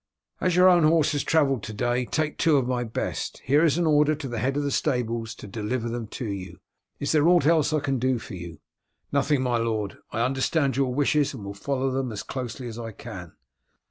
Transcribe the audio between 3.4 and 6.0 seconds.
here is an order to the head of the stables to deliver